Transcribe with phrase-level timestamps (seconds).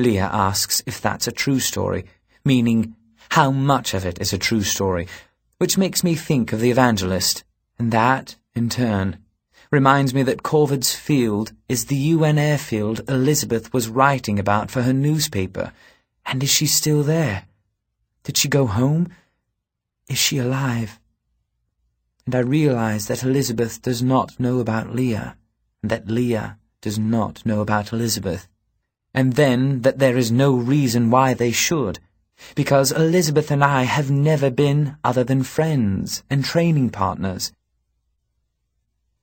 [0.00, 2.04] Leah asks if that's a true story,
[2.44, 2.96] meaning
[3.30, 5.06] how much of it is a true story,
[5.58, 7.44] which makes me think of the evangelist,
[7.78, 9.18] and that, in turn,
[9.70, 14.92] reminds me that Corvid's Field is the UN airfield Elizabeth was writing about for her
[14.92, 15.72] newspaper.
[16.26, 17.44] And is she still there?
[18.24, 19.08] Did she go home?
[20.08, 20.98] Is she alive?
[22.26, 25.36] And I realize that Elizabeth does not know about Leah,
[25.82, 28.48] and that Leah does not know about Elizabeth,
[29.12, 31.98] and then that there is no reason why they should,
[32.54, 37.52] because Elizabeth and I have never been other than friends and training partners.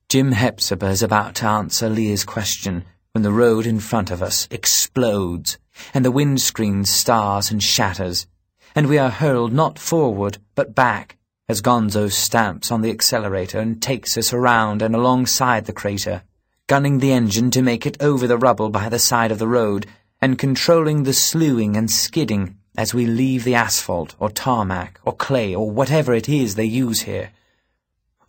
[0.08, 4.48] Jim Hepzibah is about to answer Leah's question when the road in front of us
[4.50, 5.58] explodes
[5.92, 8.26] and the windscreen stars and shatters,
[8.74, 11.16] and we are hurled not forward but back
[11.48, 16.22] as Gonzo stamps on the accelerator and takes us around and alongside the crater
[16.68, 19.86] gunning the engine to make it over the rubble by the side of the road,
[20.20, 25.54] and controlling the slewing and skidding as we leave the asphalt or tarmac or clay
[25.54, 27.30] or whatever it is they use here.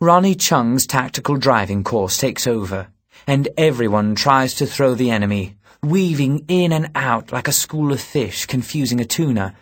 [0.00, 2.88] Ronnie Chung's tactical driving course takes over,
[3.26, 8.00] and everyone tries to throw the enemy, weaving in and out like a school of
[8.00, 9.54] fish confusing a tuna.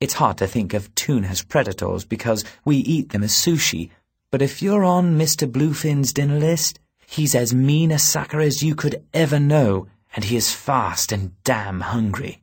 [0.00, 3.90] It's hard to think of tuna as predators because we eat them as sushi,
[4.32, 5.50] but if you're on Mr.
[5.50, 6.80] Bluefin's dinner list,
[7.14, 11.40] He's as mean a sucker as you could ever know, and he is fast and
[11.44, 12.42] damn hungry.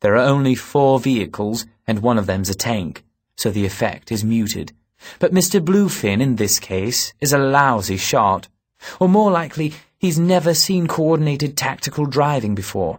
[0.00, 3.04] There are only four vehicles, and one of them's a tank,
[3.36, 4.72] so the effect is muted.
[5.18, 5.62] But Mr.
[5.62, 8.48] Bluefin, in this case, is a lousy shot.
[8.98, 12.98] Or more likely, he's never seen coordinated tactical driving before.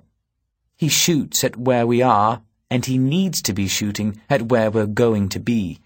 [0.78, 4.86] He shoots at where we are, and he needs to be shooting at where we're
[4.86, 5.80] going to be.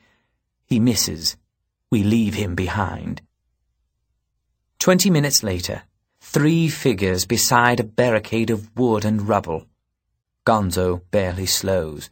[0.66, 1.38] He misses.
[1.90, 3.22] We leave him behind.
[4.80, 5.84] Twenty minutes later,
[6.22, 9.66] three figures beside a barricade of wood and rubble.
[10.46, 12.10] Gonzo barely slows.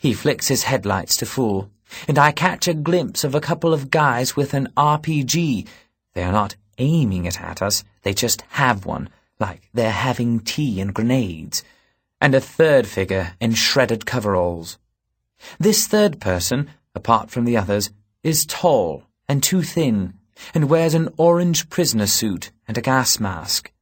[0.00, 1.70] He flicks his headlights to full,
[2.08, 5.66] and I catch a glimpse of a couple of guys with an RPG.
[6.14, 9.08] They are not aiming it at us, they just have one,
[9.40, 11.64] like they're having tea and grenades.
[12.20, 14.78] And a third figure in shredded coveralls.
[15.58, 17.90] This third person, apart from the others,
[18.22, 20.14] is tall and too thin
[20.54, 23.72] and wears an orange prisoner suit and a gas mask.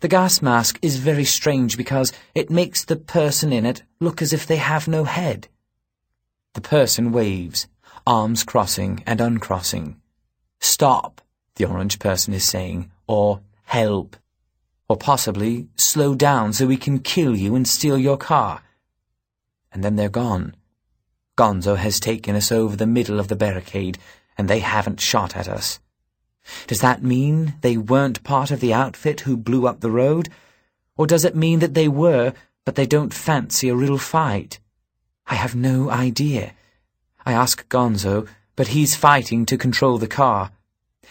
[0.00, 4.32] The gas mask is very strange because it makes the person in it look as
[4.32, 5.48] if they have no head.
[6.54, 7.68] The person waves,
[8.06, 10.00] arms crossing and uncrossing.
[10.60, 11.20] Stop,
[11.56, 14.16] the orange person is saying, or help,
[14.88, 18.62] or possibly slow down so we can kill you and steal your car.
[19.72, 20.54] And then they're gone.
[21.36, 23.98] Gonzo has taken us over the middle of the barricade,
[24.38, 25.80] and they haven't shot at us.
[26.66, 30.28] Does that mean they weren't part of the outfit who blew up the road?
[30.96, 32.32] Or does it mean that they were,
[32.64, 34.60] but they don't fancy a real fight?
[35.26, 36.52] I have no idea.
[37.24, 40.52] I ask Gonzo, but he's fighting to control the car.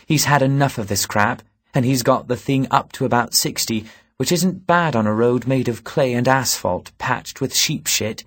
[0.06, 1.41] He's had enough of this crap,
[1.73, 3.85] and he's got the thing up to about sixty,
[4.17, 8.23] which isn't bad on a road made of clay and asphalt patched with sheep shit.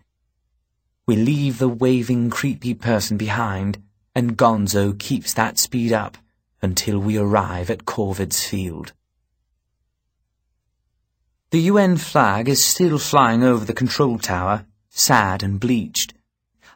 [1.06, 3.82] We leave the waving, creepy person behind,
[4.14, 6.18] and Gonzo keeps that speed up
[6.60, 8.92] until we arrive at Corvid's Field.
[11.50, 16.12] The UN flag is still flying over the control tower, sad and bleached.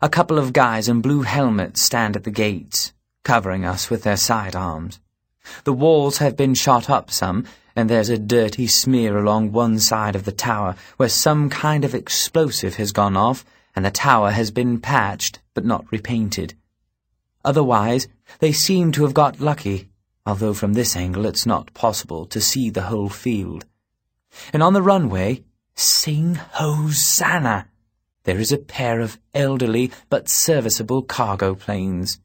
[0.01, 4.17] A couple of guys in blue helmets stand at the gates, covering us with their
[4.17, 4.99] sidearms.
[5.65, 7.45] The walls have been shot up some,
[7.77, 11.95] and there's a dirty smear along one side of the tower where some kind of
[11.95, 13.45] explosive has gone off,
[13.75, 16.55] and the tower has been patched but not repainted.
[17.45, 18.09] Otherwise,
[18.39, 19.89] they seem to have got lucky,
[20.25, 23.65] although from this angle it's not possible to see the whole field.
[24.53, 25.45] And on the runway,
[25.75, 27.69] sing Hosanna!
[28.25, 32.21] There is a pair of elderly but serviceable cargo planes.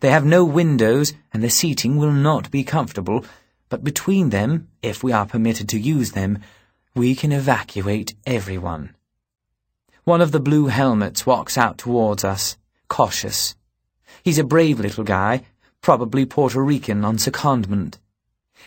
[0.00, 3.24] They have no windows, and the seating will not be comfortable,
[3.68, 6.38] but between them, if we are permitted to use them,
[6.94, 8.94] we can evacuate everyone.
[10.04, 12.56] One of the blue helmets walks out towards us,
[12.88, 13.56] cautious.
[14.24, 15.42] He's a brave little guy,
[15.80, 17.98] probably Puerto Rican on secondment.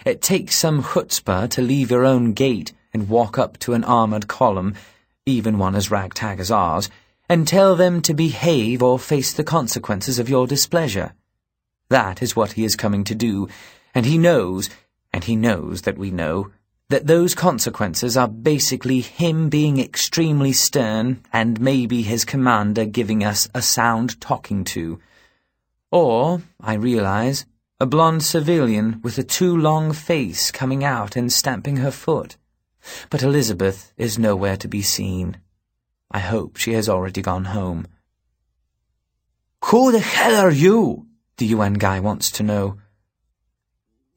[0.06, 4.28] It takes some chutzpah to leave your own gate and walk up to an armoured
[4.28, 4.76] column,
[5.26, 6.90] even one as ragtag as ours,
[7.30, 11.14] and tell them to behave or face the consequences of your displeasure.
[11.90, 13.48] That is what he is coming to do,
[13.94, 14.70] and he knows,
[15.14, 16.52] and he knows that we know,
[16.90, 23.48] that those consequences are basically him being extremely stern and maybe his commander giving us
[23.56, 25.00] a sound talking to.
[25.96, 27.46] Or, I realize,
[27.80, 32.36] a blonde civilian with a too long face coming out and stamping her foot.
[33.10, 35.38] But Elizabeth is nowhere to be seen.
[36.12, 37.88] I hope she has already gone home.
[39.68, 41.08] Who the hell are you?
[41.38, 42.78] The UN guy wants to know.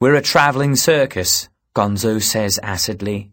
[0.01, 3.31] We're a travelling circus, Gonzo says acidly.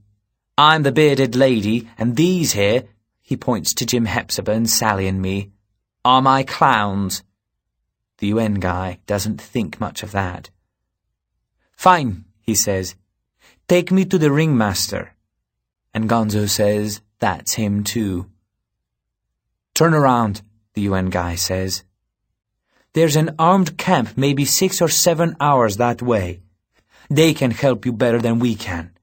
[0.56, 2.84] I'm the bearded lady, and these here,
[3.22, 5.50] he points to Jim Hepzibah and Sally and me,
[6.04, 7.24] are my clowns.
[8.18, 10.50] The UN guy doesn't think much of that.
[11.72, 12.94] Fine, he says.
[13.68, 15.14] Take me to the ringmaster.
[15.92, 18.30] And Gonzo says that's him too.
[19.74, 20.42] Turn around,
[20.74, 21.84] the UN guy says.
[22.94, 26.40] There's an armed camp maybe six or seven hours that way.
[27.10, 28.96] They can help you better than we can.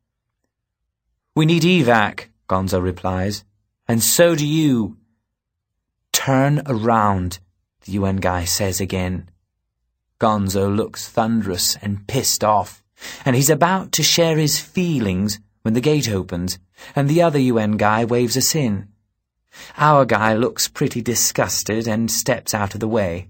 [1.35, 3.43] We need evac, Gonzo replies.
[3.87, 4.97] And so do you.
[6.11, 7.39] Turn around,
[7.83, 9.29] the UN guy says again.
[10.19, 12.83] Gonzo looks thunderous and pissed off,
[13.25, 16.59] and he's about to share his feelings when the gate opens,
[16.95, 18.87] and the other UN guy waves us in.
[19.77, 23.29] Our guy looks pretty disgusted and steps out of the way.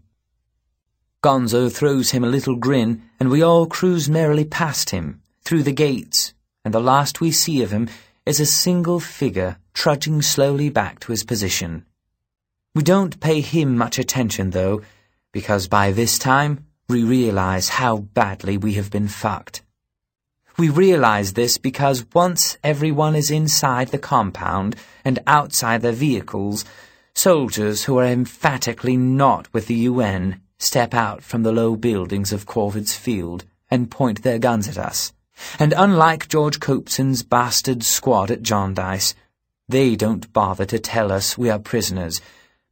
[1.24, 5.72] Gonzo throws him a little grin, and we all cruise merrily past him, through the
[5.72, 6.34] gates,
[6.64, 7.90] and the last we see of him
[8.26, 11.86] is a single figure trudging slowly back to his position.
[12.76, 14.82] We don't pay him much attention, though,
[15.32, 19.62] because by this time we realize how badly we have been fucked.
[20.58, 24.76] We realize this because once everyone is inside the compound
[25.06, 26.66] and outside their vehicles,
[27.14, 32.48] soldiers who are emphatically not with the UN step out from the low buildings of
[32.48, 35.14] Corvid's Field and point their guns at us.
[35.60, 39.14] And unlike George Copeson's bastard squad at Jarndyce,
[39.70, 42.20] they don't bother to tell us we are prisoners,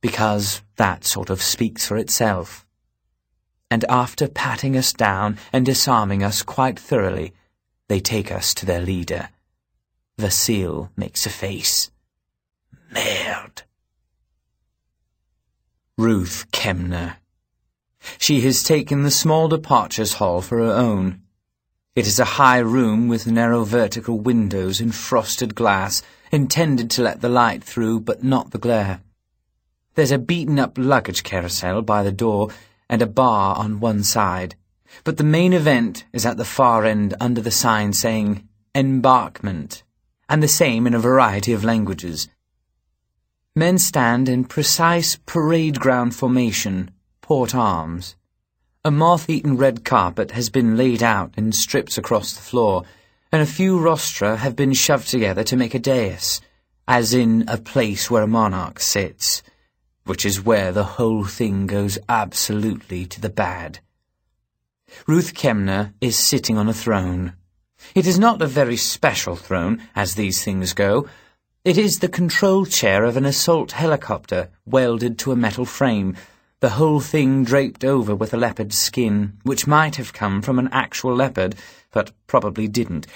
[0.01, 2.65] because that sort of speaks for itself.
[3.69, 7.33] And after patting us down and disarming us quite thoroughly,
[7.87, 9.29] they take us to their leader.
[10.17, 11.91] Vasile makes a face.
[12.91, 13.63] Merde.
[15.97, 17.17] Ruth Kemner.
[18.17, 21.21] She has taken the small departures hall for her own.
[21.95, 26.01] It is a high room with narrow vertical windows and frosted glass,
[26.31, 29.01] intended to let the light through but not the glare.
[29.93, 32.49] There's a beaten-up luggage carousel by the door
[32.89, 34.55] and a bar on one side,
[35.03, 39.83] but the main event is at the far end under the sign saying Embarkment,
[40.29, 42.29] and the same in a variety of languages.
[43.53, 48.15] Men stand in precise parade ground formation, port arms.
[48.85, 52.85] A moth-eaten red carpet has been laid out in strips across the floor,
[53.29, 56.39] and a few rostra have been shoved together to make a dais,
[56.87, 59.43] as in a place where a monarch sits,
[60.05, 63.79] which is where the whole thing goes absolutely to the bad.
[65.07, 67.33] Ruth Kemner is sitting on a throne.
[67.95, 71.07] It is not a very special throne, as these things go.
[71.63, 76.15] It is the control chair of an assault helicopter welded to a metal frame,
[76.61, 80.69] the whole thing draped over with a leopard skin, which might have come from an
[80.71, 81.55] actual leopard,
[81.91, 83.07] but probably didn't.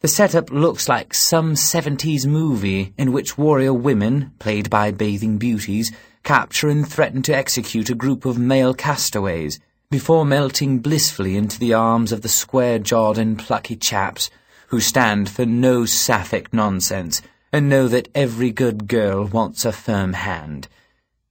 [0.00, 5.92] The setup looks like some 70s movie in which warrior women, played by bathing beauties,
[6.24, 9.60] capture and threaten to execute a group of male castaways
[9.90, 14.30] before melting blissfully into the arms of the square-jawed and plucky chaps
[14.68, 17.22] who stand for no sapphic nonsense
[17.52, 20.66] and know that every good girl wants a firm hand.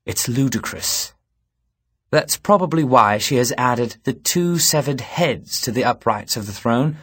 [0.06, 1.14] It's ludicrous.
[2.12, 6.54] That's probably why she has added the two severed heads to the uprights of the
[6.54, 6.98] throne.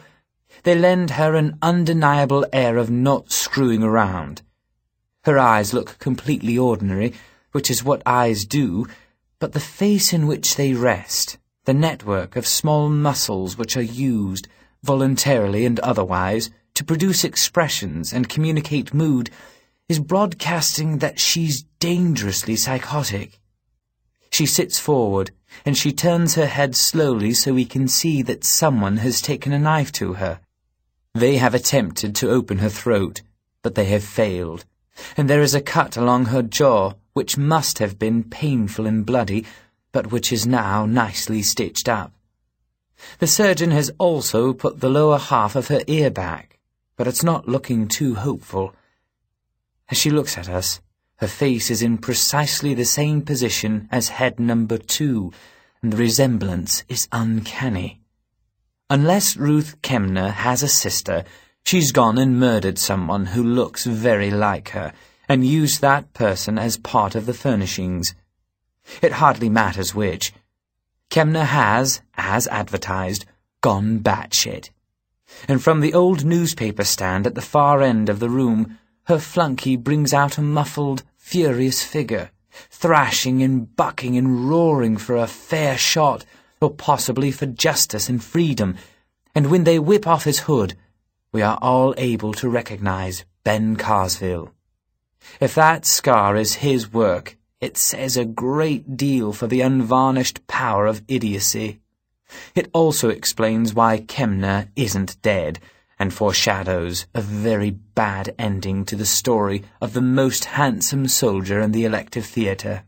[0.63, 4.41] They lend her an undeniable air of not screwing around.
[5.25, 7.13] Her eyes look completely ordinary,
[7.51, 8.87] which is what eyes do,
[9.39, 14.47] but the face in which they rest, the network of small muscles which are used,
[14.83, 19.29] voluntarily and otherwise, to produce expressions and communicate mood,
[19.89, 23.39] is broadcasting that she's dangerously psychotic.
[24.31, 25.31] She sits forward,
[25.65, 29.59] and she turns her head slowly so we can see that someone has taken a
[29.59, 30.39] knife to her.
[31.13, 33.21] They have attempted to open her throat,
[33.61, 34.63] but they have failed,
[35.17, 39.45] and there is a cut along her jaw which must have been painful and bloody,
[39.91, 42.13] but which is now nicely stitched up.
[43.19, 46.59] The surgeon has also put the lower half of her ear back,
[46.95, 48.73] but it's not looking too hopeful.
[49.89, 50.81] As she looks at us,
[51.17, 55.31] her face is in precisely the same position as head number two,
[55.81, 58.01] and the resemblance is uncanny.
[58.89, 61.23] Unless Ruth Kemner has a sister,
[61.63, 64.93] she's gone and murdered someone who looks very like her,
[65.31, 68.13] and use that person as part of the furnishings.
[69.01, 70.33] It hardly matters which.
[71.09, 73.23] Kemner has, as advertised,
[73.61, 74.71] gone batshit.
[75.47, 79.77] And from the old newspaper stand at the far end of the room, her flunky
[79.77, 82.31] brings out a muffled, furious figure,
[82.69, 86.25] thrashing and bucking and roaring for a fair shot,
[86.59, 88.75] or possibly for justice and freedom.
[89.33, 90.75] And when they whip off his hood,
[91.31, 94.51] we are all able to recognize Ben Carsville.
[95.39, 100.87] If that scar is his work, it says a great deal for the unvarnished power
[100.87, 101.79] of idiocy.
[102.55, 105.59] It also explains why Kemner isn't dead,
[105.99, 111.71] and foreshadows a very bad ending to the story of the most handsome soldier in
[111.71, 112.83] the elective theatre.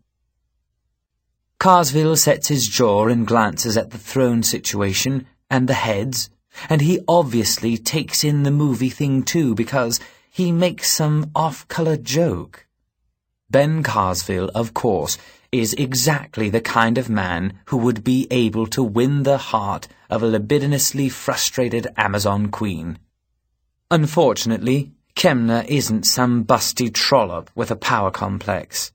[1.60, 6.32] Carsville sets his jaw and glances at the throne situation and the heads,
[6.68, 10.00] and he obviously takes in the movie thing too because
[10.34, 12.66] he makes some off-color joke.
[13.52, 15.16] Ben Carsville, of course,
[15.52, 20.24] is exactly the kind of man who would be able to win the heart of
[20.24, 22.98] a libidinously frustrated Amazon queen.
[23.92, 28.92] Unfortunately, Kemner isn't some busty trollop with a power complex.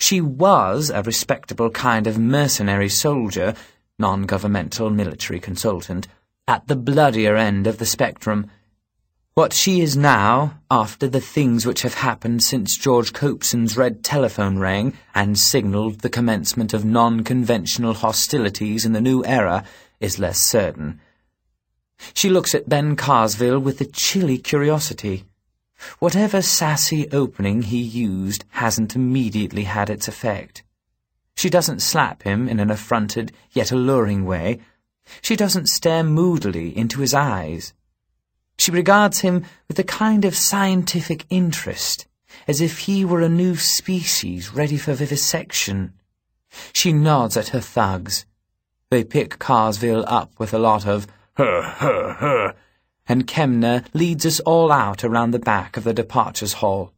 [0.00, 3.54] She was a respectable kind of mercenary soldier,
[3.96, 6.08] non-governmental military consultant,
[6.48, 8.50] at the bloodier end of the spectrum,
[9.34, 14.58] what she is now, after the things which have happened since George Copeson's red telephone
[14.58, 19.64] rang and signalled the commencement of non-conventional hostilities in the new era,
[20.00, 21.00] is less certain.
[22.12, 25.24] She looks at Ben Carsville with a chilly curiosity.
[25.98, 30.64] Whatever sassy opening he used hasn't immediately had its effect.
[31.36, 34.60] She doesn't slap him in an affronted yet alluring way.
[35.22, 37.72] She doesn't stare moodily into his eyes.
[38.60, 42.06] She regards him with a kind of scientific interest,
[42.46, 45.94] as if he were a new species ready for vivisection.
[46.74, 48.26] She nods at her thugs.
[48.90, 51.06] They pick Carsville up with a lot of
[51.38, 52.54] her, her, her,
[53.08, 56.92] and Kemner leads us all out around the back of the departures hall.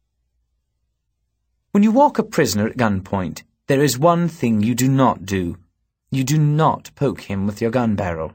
[1.71, 5.57] When you walk a prisoner at gunpoint, there is one thing you do not do.
[6.11, 8.33] You do not poke him with your gun barrel.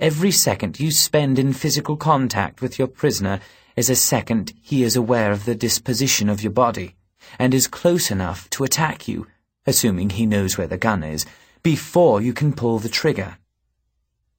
[0.00, 3.38] Every second you spend in physical contact with your prisoner
[3.76, 6.96] is a second he is aware of the disposition of your body,
[7.38, 9.26] and is close enough to attack you,
[9.66, 11.26] assuming he knows where the gun is,
[11.62, 13.36] before you can pull the trigger.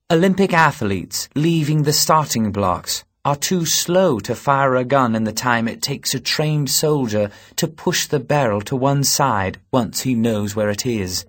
[0.09, 5.31] Olympic athletes leaving the starting blocks are too slow to fire a gun in the
[5.31, 10.15] time it takes a trained soldier to push the barrel to one side once he
[10.15, 11.23] knows where it is.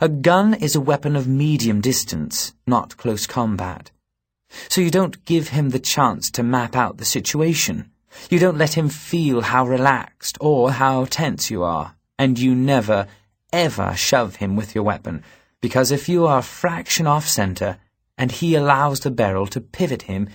[0.00, 3.90] A gun is a weapon of medium distance, not close combat.
[4.68, 7.90] So you don't give him the chance to map out the situation.
[8.28, 11.96] You don't let him feel how relaxed or how tense you are.
[12.18, 13.06] And you never,
[13.52, 15.22] ever shove him with your weapon,
[15.60, 17.78] because if you are a fraction off center
[18.18, 20.28] and he allows the barrel to pivot him,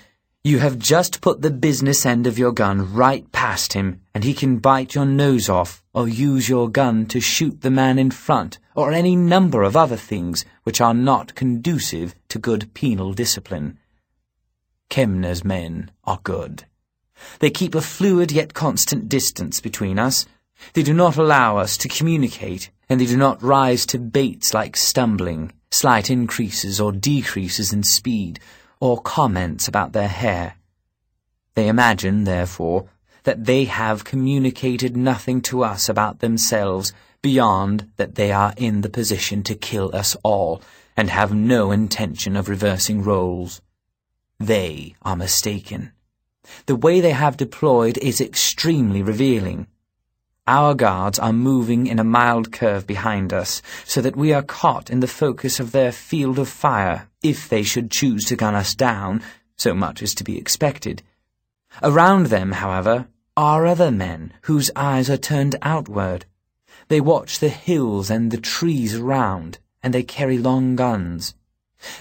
[0.47, 4.33] you have just put the business end of your gun right past him, and he
[4.33, 8.57] can bite your nose off or use your gun to shoot the man in front
[8.73, 13.77] or any number of other things which are not conducive to good penal discipline.
[14.89, 16.63] Kemner's men are good.
[17.39, 20.25] They keep a fluid yet constant distance between us.
[20.71, 24.77] They do not allow us to communicate, and they do not rise to baits like
[24.77, 28.39] stumbling, slight increases or decreases in speed,
[28.79, 30.55] or comments about their hair.
[31.55, 32.89] They imagine, therefore,
[33.23, 38.89] that they have communicated nothing to us about themselves beyond that they are in the
[38.89, 40.61] position to kill us all
[40.95, 43.61] and have no intention of reversing roles.
[44.39, 45.91] They are mistaken.
[46.67, 49.67] The way they have deployed is extremely revealing.
[50.47, 54.89] Our guards are moving in a mild curve behind us, so that we are caught
[54.89, 58.73] in the focus of their field of fire, if they should choose to gun us
[58.73, 59.21] down,
[59.57, 61.03] so much is to be expected.
[61.83, 66.25] Around them, however, are other men whose eyes are turned outward.
[66.87, 71.35] They watch the hills and the trees around, and they carry long guns.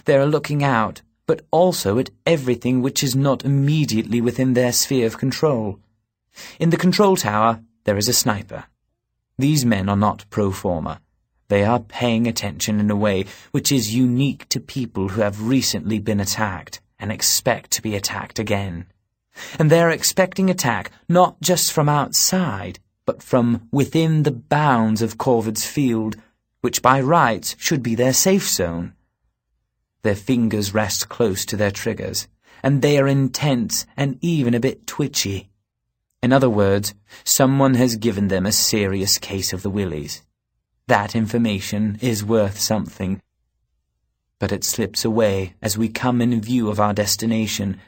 [0.05, 5.07] They are looking out, but also at everything which is not immediately within their sphere
[5.07, 5.81] of control.
[6.61, 8.65] In the control tower, there is a sniper.
[9.39, 11.01] These men are not pro forma.
[11.49, 16.01] They are paying attention in a way which is unique to people who have recently
[16.01, 18.87] been attacked and expect to be attacked again.
[19.57, 25.17] And they are expecting attack not just from outside, but from within the bounds of
[25.17, 26.17] Corvid's field,
[26.63, 28.95] which by rights should be their safe zone.
[30.03, 32.27] Their fingers rest close to their triggers,
[32.65, 35.51] and they are intense and even a bit twitchy.
[36.27, 36.93] In other words,
[37.23, 40.25] someone has given them a serious case of the willies.
[40.89, 43.23] That information is worth something.
[44.41, 47.79] But it slips away as we come in view of our destination,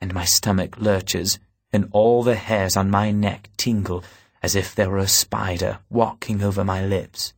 [0.00, 1.38] and my stomach lurches,
[1.72, 4.02] and all the hairs on my neck tingle
[4.42, 7.34] as if there were a spider walking over my lips.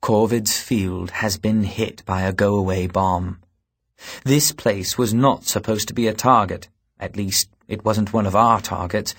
[0.00, 3.40] Corvid's field has been hit by a go-away bomb.
[4.22, 6.68] This place was not supposed to be a target.
[7.00, 9.14] At least, it wasn't one of our targets.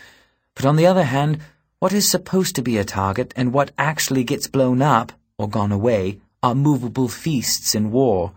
[0.54, 1.40] But on the other hand,
[1.80, 5.72] what is supposed to be a target and what actually gets blown up or gone
[5.72, 8.34] away are movable feasts in war.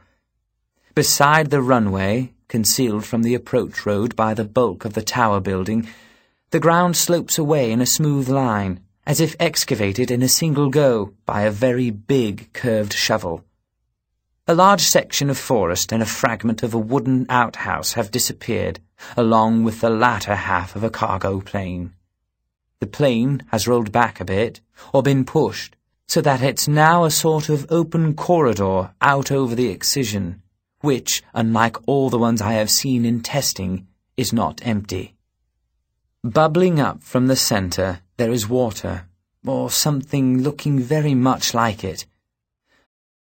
[0.94, 5.88] Beside the runway, concealed from the approach road by the bulk of the tower building,
[6.50, 11.12] the ground slopes away in a smooth line, as if excavated in a single go
[11.26, 13.44] by a very big curved shovel.
[14.46, 18.78] A large section of forest and a fragment of a wooden outhouse have disappeared,
[19.16, 21.94] along with the latter half of a cargo plane.
[22.78, 24.60] The plane has rolled back a bit,
[24.92, 29.68] or been pushed, so that it's now a sort of open corridor out over the
[29.68, 30.42] excision,
[30.82, 33.86] which, unlike all the ones I have seen in testing,
[34.18, 35.14] is not empty.
[36.22, 39.08] Bubbling up from the centre, there is water,
[39.46, 42.04] or something looking very much like it.